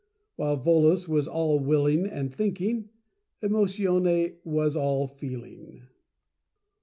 [0.35, 2.89] While Volos was all Willing and Thinking,
[3.43, 5.83] Emotione was all Feeling.